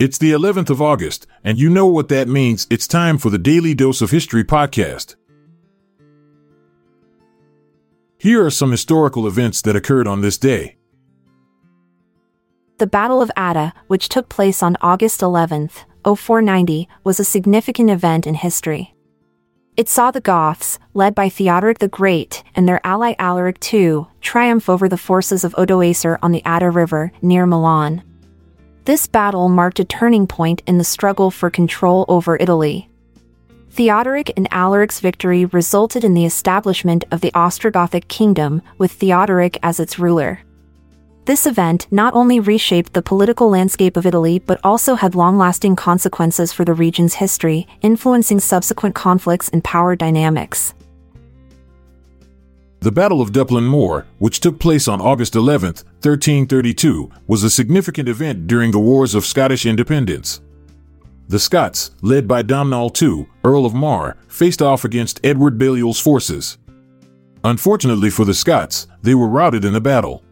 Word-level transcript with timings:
It's 0.00 0.16
the 0.16 0.30
11th 0.30 0.70
of 0.70 0.80
August, 0.80 1.26
and 1.42 1.58
you 1.58 1.68
know 1.68 1.86
what 1.86 2.08
that 2.08 2.28
means. 2.28 2.68
It's 2.70 2.86
time 2.86 3.18
for 3.18 3.30
the 3.30 3.38
Daily 3.38 3.74
Dose 3.74 4.00
of 4.00 4.12
History 4.12 4.44
podcast. 4.44 5.16
Here 8.16 8.46
are 8.46 8.50
some 8.50 8.70
historical 8.70 9.26
events 9.26 9.60
that 9.62 9.74
occurred 9.74 10.06
on 10.06 10.20
this 10.20 10.38
day. 10.38 10.76
The 12.78 12.86
Battle 12.86 13.20
of 13.20 13.32
Adda, 13.36 13.74
which 13.88 14.08
took 14.08 14.28
place 14.28 14.62
on 14.62 14.76
August 14.80 15.20
11th, 15.20 15.84
0490, 16.04 16.88
was 17.02 17.18
a 17.18 17.24
significant 17.24 17.90
event 17.90 18.24
in 18.24 18.34
history. 18.34 18.94
It 19.76 19.88
saw 19.88 20.12
the 20.12 20.20
Goths, 20.20 20.78
led 20.94 21.12
by 21.16 21.28
Theodoric 21.28 21.80
the 21.80 21.88
Great 21.88 22.44
and 22.54 22.68
their 22.68 22.80
ally 22.86 23.16
Alaric 23.18 23.58
II, 23.74 24.06
triumph 24.20 24.68
over 24.68 24.88
the 24.88 24.96
forces 24.96 25.42
of 25.42 25.54
Odoacer 25.54 26.18
on 26.22 26.30
the 26.30 26.44
Adda 26.44 26.70
River 26.70 27.10
near 27.20 27.46
Milan. 27.46 28.04
This 28.88 29.06
battle 29.06 29.50
marked 29.50 29.80
a 29.80 29.84
turning 29.84 30.26
point 30.26 30.62
in 30.66 30.78
the 30.78 30.82
struggle 30.82 31.30
for 31.30 31.50
control 31.50 32.06
over 32.08 32.38
Italy. 32.40 32.88
Theodoric 33.70 34.32
and 34.34 34.48
Alaric's 34.50 35.00
victory 35.00 35.44
resulted 35.44 36.04
in 36.04 36.14
the 36.14 36.24
establishment 36.24 37.04
of 37.10 37.20
the 37.20 37.30
Ostrogothic 37.32 38.08
kingdom, 38.08 38.62
with 38.78 38.92
Theodoric 38.92 39.58
as 39.62 39.78
its 39.78 39.98
ruler. 39.98 40.40
This 41.26 41.44
event 41.44 41.86
not 41.90 42.14
only 42.14 42.40
reshaped 42.40 42.94
the 42.94 43.02
political 43.02 43.50
landscape 43.50 43.98
of 43.98 44.06
Italy 44.06 44.38
but 44.38 44.58
also 44.64 44.94
had 44.94 45.14
long 45.14 45.36
lasting 45.36 45.76
consequences 45.76 46.54
for 46.54 46.64
the 46.64 46.72
region's 46.72 47.12
history, 47.12 47.66
influencing 47.82 48.40
subsequent 48.40 48.94
conflicts 48.94 49.50
and 49.50 49.62
power 49.62 49.96
dynamics. 49.96 50.72
The 52.80 52.92
Battle 52.92 53.20
of 53.20 53.32
Dupplin 53.32 53.64
Moor, 53.64 54.06
which 54.18 54.38
took 54.38 54.60
place 54.60 54.86
on 54.86 55.00
August 55.00 55.34
11, 55.34 55.68
1332, 56.00 57.10
was 57.26 57.42
a 57.42 57.50
significant 57.50 58.08
event 58.08 58.46
during 58.46 58.70
the 58.70 58.78
Wars 58.78 59.16
of 59.16 59.26
Scottish 59.26 59.66
Independence. 59.66 60.40
The 61.26 61.40
Scots, 61.40 61.90
led 62.02 62.28
by 62.28 62.42
Domhnall 62.42 62.92
II, 63.02 63.26
Earl 63.42 63.66
of 63.66 63.74
Mar, 63.74 64.16
faced 64.28 64.62
off 64.62 64.84
against 64.84 65.20
Edward 65.24 65.58
Balliol's 65.58 65.98
forces. 65.98 66.56
Unfortunately 67.42 68.10
for 68.10 68.24
the 68.24 68.32
Scots, 68.32 68.86
they 69.02 69.14
were 69.14 69.28
routed 69.28 69.64
in 69.64 69.72
the 69.72 69.80
battle. 69.80 70.22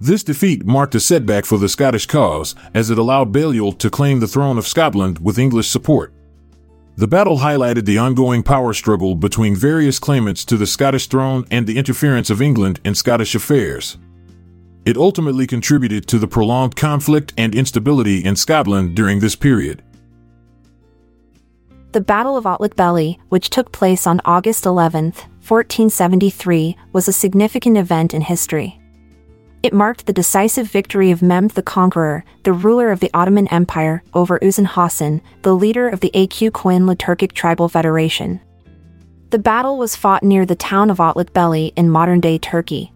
This 0.00 0.22
defeat 0.22 0.64
marked 0.64 0.94
a 0.94 1.00
setback 1.00 1.44
for 1.44 1.58
the 1.58 1.68
Scottish 1.68 2.06
cause, 2.06 2.54
as 2.72 2.88
it 2.88 2.98
allowed 2.98 3.30
Balliol 3.30 3.72
to 3.72 3.90
claim 3.90 4.20
the 4.20 4.26
throne 4.26 4.56
of 4.56 4.66
Scotland 4.66 5.18
with 5.18 5.38
English 5.38 5.68
support. 5.68 6.14
The 6.98 7.06
battle 7.06 7.38
highlighted 7.38 7.84
the 7.84 7.98
ongoing 7.98 8.42
power 8.42 8.72
struggle 8.72 9.14
between 9.14 9.54
various 9.54 10.00
claimants 10.00 10.44
to 10.46 10.56
the 10.56 10.66
Scottish 10.66 11.06
throne 11.06 11.44
and 11.48 11.64
the 11.64 11.78
interference 11.78 12.28
of 12.28 12.42
England 12.42 12.80
in 12.84 12.96
Scottish 12.96 13.36
affairs. 13.36 13.98
It 14.84 14.96
ultimately 14.96 15.46
contributed 15.46 16.08
to 16.08 16.18
the 16.18 16.26
prolonged 16.26 16.74
conflict 16.74 17.32
and 17.38 17.54
instability 17.54 18.24
in 18.24 18.34
Scotland 18.34 18.96
during 18.96 19.20
this 19.20 19.36
period. 19.36 19.84
The 21.92 22.00
Battle 22.00 22.36
of 22.36 22.46
Otlach 22.46 23.16
which 23.28 23.50
took 23.50 23.70
place 23.70 24.04
on 24.04 24.20
August 24.24 24.66
11, 24.66 25.12
1473, 25.46 26.76
was 26.92 27.06
a 27.06 27.12
significant 27.12 27.76
event 27.76 28.12
in 28.12 28.22
history. 28.22 28.80
It 29.62 29.72
marked 29.72 30.06
the 30.06 30.12
decisive 30.12 30.70
victory 30.70 31.10
of 31.10 31.20
Mehmed 31.20 31.50
the 31.50 31.62
Conqueror, 31.62 32.24
the 32.44 32.52
ruler 32.52 32.92
of 32.92 33.00
the 33.00 33.10
Ottoman 33.12 33.48
Empire, 33.48 34.04
over 34.14 34.38
Uzun 34.38 34.66
Hassan, 34.66 35.20
the 35.42 35.54
leader 35.54 35.88
of 35.88 35.98
the 35.98 36.14
Aq 36.14 36.52
Qoyunlu 36.52 36.96
Turkic 36.96 37.32
Tribal 37.32 37.68
Federation. 37.68 38.40
The 39.30 39.38
battle 39.38 39.76
was 39.76 39.96
fought 39.96 40.22
near 40.22 40.46
the 40.46 40.54
town 40.54 40.90
of 40.90 40.98
Otlak 40.98 41.72
in 41.76 41.90
modern-day 41.90 42.38
Turkey. 42.38 42.92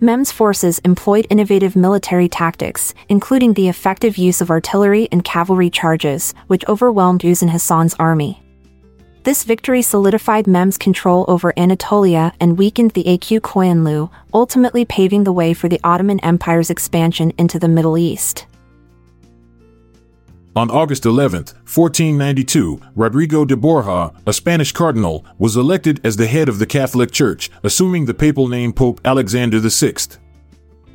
Mehmed's 0.00 0.32
forces 0.32 0.80
employed 0.80 1.26
innovative 1.30 1.76
military 1.76 2.28
tactics, 2.28 2.92
including 3.08 3.54
the 3.54 3.68
effective 3.68 4.16
use 4.16 4.40
of 4.40 4.50
artillery 4.50 5.08
and 5.12 5.24
cavalry 5.24 5.70
charges, 5.70 6.34
which 6.46 6.64
overwhelmed 6.68 7.20
Uzun 7.20 7.50
Hassan's 7.50 7.94
army. 7.94 8.41
This 9.24 9.44
victory 9.44 9.82
solidified 9.82 10.48
Mehmed's 10.48 10.76
control 10.76 11.24
over 11.28 11.56
Anatolia 11.56 12.32
and 12.40 12.58
weakened 12.58 12.90
the 12.90 13.06
Aq 13.06 13.40
Qoyunlu, 13.40 14.10
ultimately 14.34 14.84
paving 14.84 15.22
the 15.22 15.32
way 15.32 15.54
for 15.54 15.68
the 15.68 15.78
Ottoman 15.84 16.18
Empire's 16.20 16.70
expansion 16.70 17.32
into 17.38 17.60
the 17.60 17.68
Middle 17.68 17.96
East. 17.96 18.46
On 20.56 20.68
August 20.70 21.06
11, 21.06 21.38
1492, 21.38 22.80
Rodrigo 22.96 23.44
de 23.44 23.56
Borja, 23.56 24.12
a 24.26 24.32
Spanish 24.32 24.72
cardinal, 24.72 25.24
was 25.38 25.56
elected 25.56 26.00
as 26.04 26.16
the 26.16 26.26
head 26.26 26.48
of 26.48 26.58
the 26.58 26.66
Catholic 26.66 27.12
Church, 27.12 27.48
assuming 27.62 28.06
the 28.06 28.14
papal 28.14 28.48
name 28.48 28.72
Pope 28.72 29.00
Alexander 29.04 29.60
VI. 29.60 29.94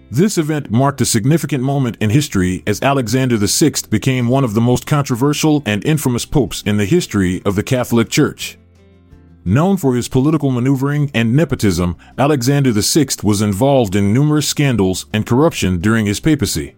This 0.10 0.38
event 0.38 0.72
marked 0.72 1.02
a 1.02 1.06
significant 1.06 1.62
moment 1.62 1.98
in 2.00 2.10
history 2.10 2.64
as 2.66 2.82
Alexander 2.82 3.36
VI 3.36 3.74
became 3.90 4.30
one 4.30 4.46
of 4.46 4.54
the 4.54 4.62
most 4.62 4.88
controversial 4.88 5.62
and 5.66 5.84
infamous 5.84 6.26
popes 6.26 6.64
in 6.66 6.78
the 6.78 6.86
history 6.86 7.42
of 7.44 7.56
the 7.56 7.64
Catholic 7.64 8.08
Church. 8.10 8.58
Known 9.44 9.76
for 9.76 9.96
his 9.96 10.08
political 10.08 10.50
maneuvering 10.50 11.12
and 11.14 11.36
nepotism, 11.36 11.98
Alexander 12.18 12.72
VI 12.72 13.08
was 13.22 13.42
involved 13.42 13.96
in 13.96 14.14
numerous 14.14 14.48
scandals 14.48 15.08
and 15.12 15.26
corruption 15.26 15.80
during 15.80 16.06
his 16.06 16.22
papacy. 16.22 16.76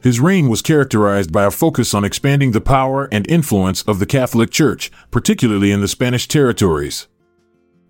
His 0.00 0.20
reign 0.20 0.48
was 0.48 0.62
characterized 0.62 1.32
by 1.32 1.44
a 1.44 1.50
focus 1.50 1.94
on 1.94 2.04
expanding 2.04 2.52
the 2.52 2.60
power 2.60 3.08
and 3.10 3.28
influence 3.28 3.82
of 3.82 3.98
the 3.98 4.06
Catholic 4.06 4.52
Church, 4.52 4.92
particularly 5.10 5.72
in 5.72 5.80
the 5.80 5.88
Spanish 5.88 6.28
territories. 6.28 7.08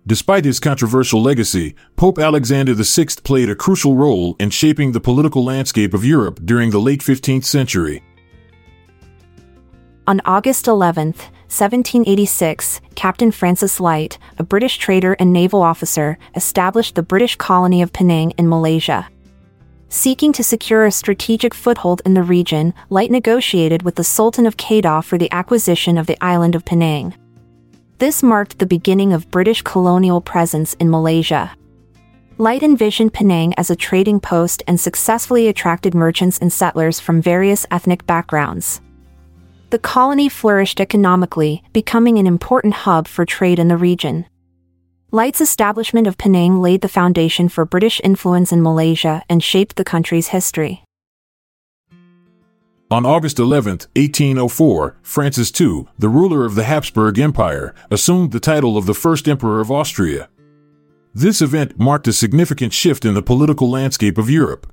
Despite 0.07 0.45
his 0.45 0.61
controversial 0.61 1.21
legacy, 1.21 1.75
Pope 1.97 2.17
Alexander 2.17 2.73
VI 2.73 3.07
played 3.25 3.49
a 3.49 3.55
crucial 3.55 3.97
role 3.97 4.37
in 4.39 4.49
shaping 4.51 4.93
the 4.93 5.01
political 5.01 5.43
landscape 5.43 5.93
of 5.93 6.05
Europe 6.05 6.39
during 6.45 6.69
the 6.69 6.79
late 6.79 7.01
15th 7.01 7.43
century. 7.43 8.01
On 10.07 10.21
August 10.23 10.65
11, 10.65 11.07
1786, 11.07 12.79
Captain 12.95 13.31
Francis 13.31 13.81
Light, 13.81 14.17
a 14.37 14.43
British 14.43 14.77
trader 14.77 15.17
and 15.19 15.33
naval 15.33 15.61
officer, 15.61 16.17
established 16.35 16.95
the 16.95 17.03
British 17.03 17.35
colony 17.35 17.81
of 17.81 17.91
Penang 17.91 18.31
in 18.37 18.47
Malaysia. 18.47 19.09
Seeking 19.89 20.31
to 20.31 20.43
secure 20.43 20.85
a 20.85 20.91
strategic 20.91 21.53
foothold 21.53 22.01
in 22.05 22.13
the 22.13 22.23
region, 22.23 22.73
Light 22.89 23.11
negotiated 23.11 23.81
with 23.81 23.95
the 23.95 24.05
Sultan 24.05 24.45
of 24.45 24.55
Kedah 24.55 25.03
for 25.03 25.17
the 25.17 25.31
acquisition 25.33 25.97
of 25.97 26.07
the 26.07 26.17
island 26.23 26.55
of 26.55 26.63
Penang. 26.63 27.13
This 27.99 28.21
marked 28.21 28.59
the 28.59 28.67
beginning 28.67 29.11
of 29.11 29.31
British 29.31 29.63
colonial 29.63 30.21
presence 30.21 30.75
in 30.75 30.87
Malaysia. 30.87 31.55
Light 32.37 32.61
envisioned 32.61 33.11
Penang 33.11 33.55
as 33.57 33.71
a 33.71 33.75
trading 33.75 34.19
post 34.19 34.61
and 34.67 34.79
successfully 34.79 35.47
attracted 35.47 35.95
merchants 35.95 36.37
and 36.37 36.53
settlers 36.53 36.99
from 36.99 37.23
various 37.23 37.65
ethnic 37.71 38.05
backgrounds. 38.05 38.81
The 39.71 39.79
colony 39.79 40.29
flourished 40.29 40.79
economically, 40.79 41.63
becoming 41.73 42.19
an 42.19 42.27
important 42.27 42.75
hub 42.85 43.07
for 43.07 43.25
trade 43.25 43.57
in 43.57 43.67
the 43.67 43.77
region. 43.77 44.27
Light's 45.09 45.41
establishment 45.41 46.05
of 46.05 46.19
Penang 46.19 46.61
laid 46.61 46.81
the 46.81 46.87
foundation 46.87 47.49
for 47.49 47.65
British 47.65 47.99
influence 48.03 48.51
in 48.51 48.61
Malaysia 48.61 49.23
and 49.27 49.41
shaped 49.41 49.75
the 49.75 49.83
country's 49.83 50.27
history. 50.27 50.83
On 52.89 53.05
August 53.05 53.37
11, 53.37 53.71
1804, 53.97 54.95
Francis 55.01 55.51
II, 55.59 55.87
the 55.99 56.07
ruler 56.07 56.45
of 56.45 56.55
the 56.55 56.63
Habsburg 56.63 57.19
Empire, 57.19 57.75
assumed 57.91 58.31
the 58.31 58.39
title 58.39 58.77
of 58.77 58.85
the 58.85 58.93
first 58.93 59.27
emperor 59.27 59.59
of 59.59 59.69
Austria. 59.69 60.29
This 61.13 61.41
event 61.41 61.77
marked 61.77 62.07
a 62.07 62.13
significant 62.13 62.71
shift 62.71 63.03
in 63.03 63.13
the 63.13 63.21
political 63.21 63.69
landscape 63.69 64.17
of 64.17 64.29
Europe. 64.29 64.71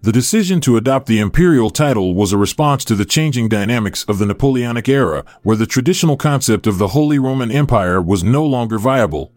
The 0.00 0.12
decision 0.12 0.62
to 0.62 0.78
adopt 0.78 1.08
the 1.08 1.18
imperial 1.18 1.68
title 1.68 2.14
was 2.14 2.32
a 2.32 2.38
response 2.38 2.86
to 2.86 2.94
the 2.94 3.04
changing 3.04 3.50
dynamics 3.50 4.02
of 4.04 4.16
the 4.16 4.24
Napoleonic 4.24 4.88
era, 4.88 5.22
where 5.42 5.56
the 5.56 5.66
traditional 5.66 6.16
concept 6.16 6.66
of 6.66 6.78
the 6.78 6.88
Holy 6.88 7.18
Roman 7.18 7.50
Empire 7.50 8.00
was 8.00 8.24
no 8.24 8.46
longer 8.46 8.78
viable. 8.78 9.30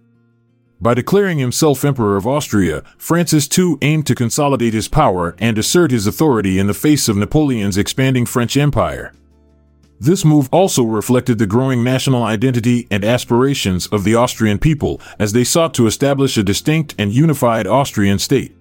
By 0.82 0.94
declaring 0.94 1.40
himself 1.40 1.84
Emperor 1.84 2.16
of 2.16 2.26
Austria, 2.26 2.84
Francis 2.98 3.50
II 3.58 3.76
aimed 3.82 4.08
to 4.08 4.16
consolidate 4.16 4.74
his 4.74 4.88
power 4.88 5.36
and 5.38 5.58
assert 5.58 5.92
his 5.92 6.08
authority 6.08 6.58
in 6.58 6.68
the 6.68 6.74
face 6.74 7.10
of 7.10 7.18
Napoleon's 7.18 7.78
expanding 7.78 8.26
French 8.26 8.56
Empire. 8.56 9.14
This 10.00 10.24
move 10.24 10.48
also 10.54 10.84
reflected 10.84 11.38
the 11.38 11.46
growing 11.46 11.84
national 11.84 12.24
identity 12.24 12.88
and 12.90 13.04
aspirations 13.04 13.88
of 13.88 14.06
the 14.06 14.16
Austrian 14.16 14.58
people 14.58 15.02
as 15.20 15.34
they 15.34 15.44
sought 15.44 15.74
to 15.74 15.88
establish 15.88 16.38
a 16.38 16.44
distinct 16.44 16.96
and 16.98 17.12
unified 17.12 17.68
Austrian 17.68 18.18
state. 18.18 18.56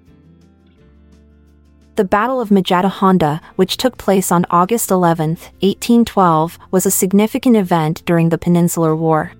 The 1.94 2.04
Battle 2.04 2.40
of 2.40 2.48
Majadahonda, 2.48 3.40
which 3.54 3.76
took 3.76 3.96
place 3.96 4.32
on 4.32 4.44
August 4.50 4.90
11, 4.90 5.30
1812, 5.60 6.58
was 6.72 6.84
a 6.84 6.90
significant 6.90 7.56
event 7.56 8.04
during 8.04 8.30
the 8.30 8.38
Peninsular 8.38 8.96
War. 8.96 9.32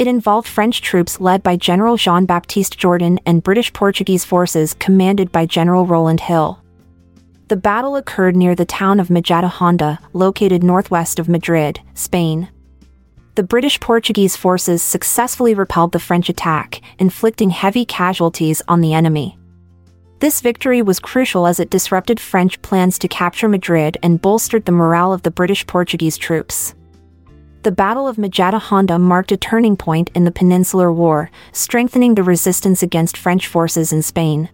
It 0.00 0.06
involved 0.06 0.48
French 0.48 0.80
troops 0.80 1.20
led 1.20 1.42
by 1.42 1.56
General 1.56 1.98
Jean 1.98 2.24
Baptiste 2.24 2.78
Jourdan 2.78 3.18
and 3.26 3.42
British 3.42 3.70
Portuguese 3.74 4.24
forces 4.24 4.72
commanded 4.72 5.30
by 5.30 5.44
General 5.44 5.84
Rowland 5.84 6.20
Hill. 6.20 6.58
The 7.48 7.58
battle 7.58 7.96
occurred 7.96 8.34
near 8.34 8.54
the 8.54 8.64
town 8.64 8.98
of 8.98 9.08
Majadahonda, 9.08 9.98
located 10.14 10.64
northwest 10.64 11.18
of 11.18 11.28
Madrid, 11.28 11.80
Spain. 11.92 12.48
The 13.34 13.42
British 13.42 13.78
Portuguese 13.78 14.36
forces 14.36 14.82
successfully 14.82 15.52
repelled 15.52 15.92
the 15.92 15.98
French 15.98 16.30
attack, 16.30 16.80
inflicting 16.98 17.50
heavy 17.50 17.84
casualties 17.84 18.62
on 18.68 18.80
the 18.80 18.94
enemy. 18.94 19.36
This 20.20 20.40
victory 20.40 20.80
was 20.80 20.98
crucial 20.98 21.46
as 21.46 21.60
it 21.60 21.68
disrupted 21.68 22.18
French 22.18 22.62
plans 22.62 22.98
to 23.00 23.08
capture 23.08 23.50
Madrid 23.50 23.98
and 24.02 24.22
bolstered 24.22 24.64
the 24.64 24.72
morale 24.72 25.12
of 25.12 25.24
the 25.24 25.30
British 25.30 25.66
Portuguese 25.66 26.16
troops. 26.16 26.74
The 27.62 27.72
Battle 27.72 28.08
of 28.08 28.16
Majadahonda 28.16 28.98
marked 28.98 29.32
a 29.32 29.36
turning 29.36 29.76
point 29.76 30.10
in 30.14 30.24
the 30.24 30.30
Peninsular 30.30 30.90
War, 30.90 31.30
strengthening 31.52 32.14
the 32.14 32.22
resistance 32.22 32.82
against 32.82 33.18
French 33.18 33.46
forces 33.46 33.92
in 33.92 34.00
Spain. 34.00 34.48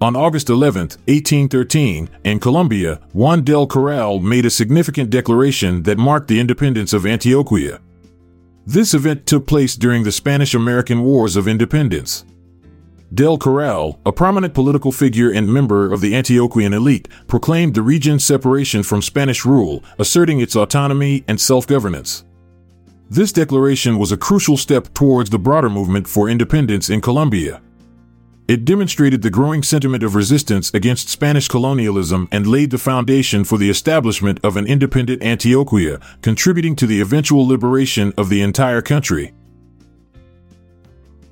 On 0.00 0.16
August 0.16 0.50
11, 0.50 0.80
1813, 1.06 2.10
in 2.24 2.40
Colombia, 2.40 3.00
Juan 3.12 3.44
del 3.44 3.68
Corral 3.68 4.18
made 4.18 4.44
a 4.44 4.50
significant 4.50 5.08
declaration 5.08 5.84
that 5.84 5.96
marked 5.96 6.26
the 6.26 6.40
independence 6.40 6.92
of 6.92 7.02
Antioquia. 7.04 7.78
This 8.66 8.92
event 8.92 9.26
took 9.26 9.46
place 9.46 9.76
during 9.76 10.02
the 10.02 10.10
Spanish 10.10 10.54
American 10.54 11.02
Wars 11.02 11.36
of 11.36 11.46
Independence. 11.46 12.24
Del 13.16 13.38
Corral, 13.38 13.98
a 14.04 14.12
prominent 14.12 14.52
political 14.52 14.92
figure 14.92 15.30
and 15.30 15.50
member 15.50 15.90
of 15.90 16.02
the 16.02 16.12
Antioquian 16.12 16.74
elite, 16.74 17.08
proclaimed 17.26 17.72
the 17.72 17.80
region's 17.80 18.22
separation 18.22 18.82
from 18.82 19.00
Spanish 19.00 19.46
rule, 19.46 19.82
asserting 19.98 20.38
its 20.40 20.54
autonomy 20.54 21.24
and 21.26 21.40
self 21.40 21.66
governance. 21.66 22.26
This 23.08 23.32
declaration 23.32 23.96
was 23.98 24.12
a 24.12 24.18
crucial 24.18 24.58
step 24.58 24.92
towards 24.92 25.30
the 25.30 25.38
broader 25.38 25.70
movement 25.70 26.06
for 26.06 26.28
independence 26.28 26.90
in 26.90 27.00
Colombia. 27.00 27.62
It 28.48 28.66
demonstrated 28.66 29.22
the 29.22 29.30
growing 29.30 29.62
sentiment 29.62 30.02
of 30.02 30.14
resistance 30.14 30.70
against 30.74 31.08
Spanish 31.08 31.48
colonialism 31.48 32.28
and 32.30 32.46
laid 32.46 32.70
the 32.70 32.76
foundation 32.76 33.44
for 33.44 33.56
the 33.56 33.70
establishment 33.70 34.40
of 34.44 34.58
an 34.58 34.66
independent 34.66 35.22
Antioquia, 35.22 36.02
contributing 36.20 36.76
to 36.76 36.86
the 36.86 37.00
eventual 37.00 37.48
liberation 37.48 38.12
of 38.18 38.28
the 38.28 38.42
entire 38.42 38.82
country. 38.82 39.32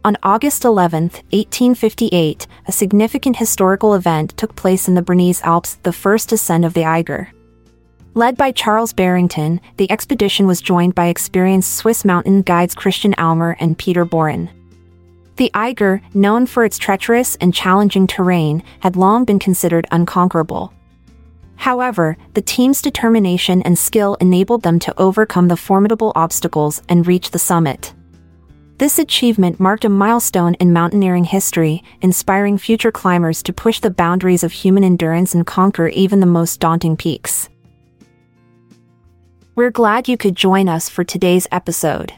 On 0.06 0.19
August 0.23 0.67
11, 0.67 1.05
1858, 1.31 2.47
a 2.67 2.73
significant 2.73 3.37
historical 3.37 3.95
event 3.95 4.37
took 4.37 4.55
place 4.55 4.87
in 4.87 4.95
the 4.95 5.01
Bernese 5.01 5.43
Alps, 5.43 5.77
the 5.83 5.95
first 5.95 6.31
ascent 6.31 6.67
of 6.67 6.75
the 6.75 6.85
Eiger. 6.85 7.33
Led 8.12 8.37
by 8.37 8.53
Charles 8.53 8.93
Barrington, 8.93 9.62
the 9.79 9.91
expedition 9.91 10.47
was 10.47 10.61
joined 10.61 10.95
by 10.95 11.06
experienced 11.06 11.75
Swiss 11.75 12.05
mountain 12.05 12.43
guides 12.43 12.75
Christian 12.75 13.15
Almer 13.15 13.56
and 13.59 13.79
Peter 13.79 14.05
Bohren. 14.05 14.51
The 15.37 15.51
Eiger, 15.55 16.03
known 16.12 16.45
for 16.45 16.67
its 16.67 16.77
treacherous 16.77 17.37
and 17.37 17.55
challenging 17.55 18.06
terrain, 18.06 18.62
had 18.81 18.97
long 18.97 19.25
been 19.25 19.39
considered 19.39 19.87
unconquerable. 19.91 20.75
However, 21.56 22.19
the 22.35 22.43
team's 22.43 22.83
determination 22.83 23.62
and 23.62 23.79
skill 23.79 24.19
enabled 24.21 24.65
them 24.65 24.79
to 24.81 25.01
overcome 25.01 25.49
the 25.49 25.56
formidable 25.56 26.12
obstacles 26.15 26.83
and 26.91 27.06
reach 27.06 27.31
the 27.31 27.39
summit. 27.39 27.94
This 28.84 28.98
achievement 28.98 29.58
marked 29.58 29.86
a 29.86 29.88
milestone 29.88 30.52
in 30.56 30.75
mountaineering 30.75 31.25
history, 31.25 31.82
inspiring 32.02 32.58
future 32.58 32.92
climbers 32.92 33.42
to 33.44 33.52
push 33.54 33.81
the 33.81 33.88
boundaries 33.88 34.44
of 34.44 34.52
human 34.52 34.84
endurance 34.84 35.34
and 35.34 35.46
conquer 35.46 35.88
even 35.88 36.20
the 36.20 36.26
most 36.26 36.60
daunting 36.60 36.94
peaks. 36.94 37.48
We're 39.54 39.70
glad 39.70 40.06
you 40.06 40.19
could 40.19 40.36
join 40.36 40.69
us 40.69 40.90
for 40.90 41.02
today's 41.02 41.48
episode. 41.50 42.12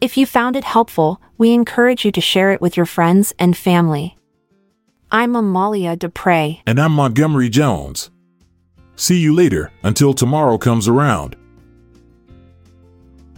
If 0.00 0.16
you 0.16 0.24
found 0.24 0.54
it 0.54 0.62
helpful, 0.62 1.20
we 1.36 1.50
encourage 1.50 2.04
you 2.04 2.12
to 2.12 2.20
share 2.20 2.52
it 2.52 2.60
with 2.60 2.76
your 2.76 2.86
friends 2.86 3.34
and 3.36 3.56
family. 3.56 4.16
I'm 5.10 5.34
Amalia 5.34 5.96
Dupre. 5.96 6.60
And 6.64 6.80
I'm 6.80 6.92
Montgomery 6.92 7.48
Jones. 7.48 8.12
See 8.94 9.18
you 9.18 9.34
later, 9.34 9.72
until 9.82 10.14
tomorrow 10.14 10.58
comes 10.58 10.86
around. 10.86 11.34